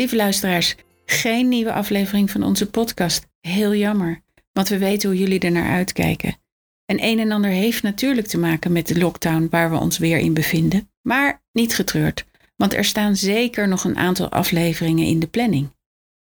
lieve 0.00 0.16
luisteraars, 0.16 0.76
geen 1.04 1.48
nieuwe 1.48 1.72
aflevering 1.72 2.30
van 2.30 2.42
onze 2.42 2.70
podcast. 2.70 3.26
Heel 3.40 3.74
jammer, 3.74 4.22
want 4.52 4.68
we 4.68 4.78
weten 4.78 5.08
hoe 5.08 5.18
jullie 5.18 5.40
er 5.40 5.50
naar 5.50 5.70
uitkijken. 5.70 6.36
En 6.84 7.04
een 7.04 7.18
en 7.18 7.32
ander 7.32 7.50
heeft 7.50 7.82
natuurlijk 7.82 8.26
te 8.26 8.38
maken 8.38 8.72
met 8.72 8.86
de 8.86 8.98
lockdown 8.98 9.48
waar 9.50 9.70
we 9.70 9.76
ons 9.76 9.98
weer 9.98 10.18
in 10.18 10.34
bevinden. 10.34 10.90
Maar 11.02 11.42
niet 11.52 11.74
getreurd, 11.74 12.24
want 12.56 12.74
er 12.74 12.84
staan 12.84 13.16
zeker 13.16 13.68
nog 13.68 13.84
een 13.84 13.96
aantal 13.96 14.28
afleveringen 14.28 15.06
in 15.06 15.20
de 15.20 15.26
planning. 15.26 15.70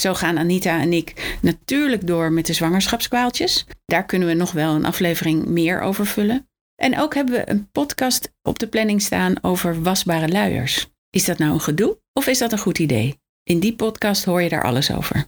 Zo 0.00 0.14
gaan 0.14 0.38
Anita 0.38 0.80
en 0.80 0.92
ik 0.92 1.38
natuurlijk 1.42 2.06
door 2.06 2.32
met 2.32 2.46
de 2.46 2.52
zwangerschapskwaaltjes. 2.52 3.66
Daar 3.84 4.06
kunnen 4.06 4.28
we 4.28 4.34
nog 4.34 4.52
wel 4.52 4.74
een 4.74 4.84
aflevering 4.84 5.46
meer 5.46 5.80
over 5.80 6.06
vullen. 6.06 6.48
En 6.74 6.98
ook 7.00 7.14
hebben 7.14 7.34
we 7.34 7.50
een 7.50 7.70
podcast 7.70 8.32
op 8.42 8.58
de 8.58 8.66
planning 8.66 9.02
staan 9.02 9.42
over 9.42 9.82
wasbare 9.82 10.28
luiers. 10.28 10.86
Is 11.10 11.24
dat 11.24 11.38
nou 11.38 11.52
een 11.52 11.60
gedoe 11.60 11.98
of 12.12 12.26
is 12.26 12.38
dat 12.38 12.52
een 12.52 12.58
goed 12.58 12.78
idee? 12.78 13.18
In 13.48 13.60
die 13.60 13.74
podcast 13.74 14.24
hoor 14.24 14.42
je 14.42 14.48
daar 14.48 14.64
alles 14.64 14.92
over. 14.92 15.26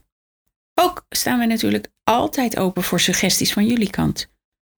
Ook 0.75 1.07
staan 1.09 1.39
we 1.39 1.47
natuurlijk 1.47 1.89
altijd 2.05 2.59
open 2.59 2.83
voor 2.83 3.01
suggesties 3.01 3.53
van 3.53 3.67
jullie 3.67 3.91
kant. 3.91 4.29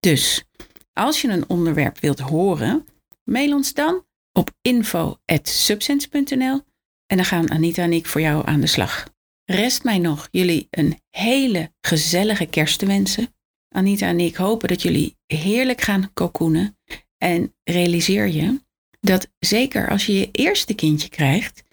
Dus 0.01 0.45
als 0.93 1.21
je 1.21 1.29
een 1.29 1.49
onderwerp 1.49 2.01
wilt 2.01 2.19
horen, 2.19 2.87
mail 3.25 3.55
ons 3.55 3.75
dan 3.75 4.05
op 4.33 4.51
info.subsense.nl 4.61 6.61
en 7.07 7.17
dan 7.17 7.25
gaan 7.25 7.51
Anita 7.51 7.83
en 7.83 7.93
ik 7.93 8.07
voor 8.07 8.21
jou 8.21 8.47
aan 8.47 8.61
de 8.61 8.67
slag. 8.67 9.07
Rest 9.45 9.85
mij 9.85 9.99
nog 9.99 10.29
jullie 10.31 10.67
een 10.71 11.01
hele 11.11 11.73
gezellige 11.81 12.47
kerst 12.47 12.79
te 12.79 12.87
wensen. 12.87 13.35
Anita 13.69 14.07
en 14.07 14.21
ik 14.21 14.37
hopen 14.37 14.69
dat 14.69 14.83
jullie 14.83 15.17
heerlijk 15.27 15.81
gaan 15.81 16.11
kokoenen 16.15 16.79
en 17.19 17.55
realiseer 17.65 18.27
je 18.27 18.61
dat 19.01 19.29
zeker 19.39 19.89
als 19.89 20.07
je 20.07 20.19
je 20.19 20.29
eerste 20.33 20.75
kindje 20.75 21.09
krijgt, 21.09 21.65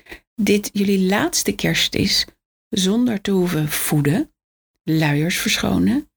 dit 0.42 0.70
jullie 0.74 1.10
laatste 1.10 1.52
kerst 1.52 1.96
is 1.96 2.26
zonder 2.70 3.22
te 3.22 3.32
hoeven 3.32 3.70
voeden, 3.70 4.34
luiers 4.84 5.38
verschonen, 5.38 6.10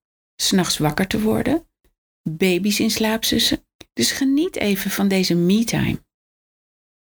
s'nachts 0.43 0.79
wakker 0.79 1.07
te 1.07 1.21
worden, 1.21 1.67
baby's 2.31 2.79
in 2.79 2.91
slaap 2.91 3.25
zussen. 3.25 3.67
Dus 3.93 4.11
geniet 4.11 4.57
even 4.57 4.91
van 4.91 5.09
deze 5.09 5.35
me-time. 5.35 6.05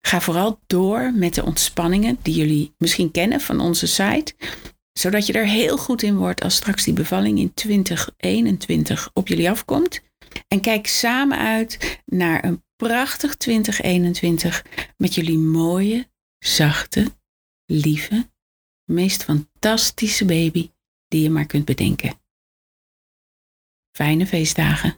Ga 0.06 0.20
vooral 0.20 0.60
door 0.66 1.12
met 1.14 1.34
de 1.34 1.44
ontspanningen 1.44 2.18
die 2.22 2.34
jullie 2.34 2.74
misschien 2.78 3.10
kennen 3.10 3.40
van 3.40 3.60
onze 3.60 3.86
site, 3.86 4.34
zodat 4.92 5.26
je 5.26 5.32
er 5.32 5.46
heel 5.46 5.78
goed 5.78 6.02
in 6.02 6.16
wordt 6.16 6.42
als 6.42 6.54
straks 6.54 6.84
die 6.84 6.94
bevalling 6.94 7.38
in 7.38 7.54
2021 7.54 9.10
op 9.12 9.28
jullie 9.28 9.50
afkomt. 9.50 10.00
En 10.48 10.60
kijk 10.60 10.86
samen 10.86 11.38
uit 11.38 12.00
naar 12.06 12.44
een 12.44 12.64
prachtig 12.76 13.36
2021 13.36 14.64
met 14.96 15.14
jullie 15.14 15.38
mooie, 15.38 16.10
zachte, 16.42 17.16
lieve, 17.66 18.30
meest 18.84 19.24
fantastische 19.24 20.24
baby 20.24 20.70
die 21.08 21.22
je 21.22 21.30
maar 21.30 21.46
kunt 21.46 21.64
bedenken. 21.64 22.20
Fijne 23.96 24.26
feestdagen. 24.26 24.96